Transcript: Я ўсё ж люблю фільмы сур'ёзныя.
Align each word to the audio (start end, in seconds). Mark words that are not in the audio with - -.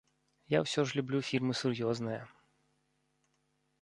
Я 0.53 0.61
ўсё 0.63 0.85
ж 0.91 0.97
люблю 1.01 1.19
фільмы 1.29 1.53
сур'ёзныя. 1.61 2.21